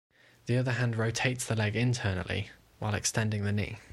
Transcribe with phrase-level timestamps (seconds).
[0.47, 3.77] The other hand rotates the leg internally while extending the knee.